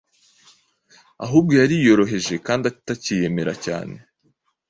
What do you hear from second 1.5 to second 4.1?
yariyoroheje kandi atacyiyemera cyane